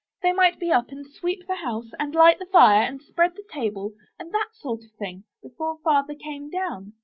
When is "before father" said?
5.43-6.15